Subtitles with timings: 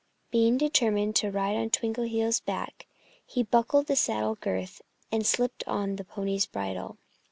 [0.31, 2.87] Being determined to ride on Twinkleheels' back,
[3.23, 4.81] he buckled the saddle girth
[5.11, 6.97] and slipped on the pony's bridle.